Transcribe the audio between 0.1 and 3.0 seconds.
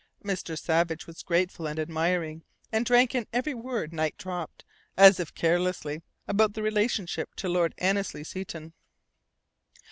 Mr. Savage was grateful and admiring, and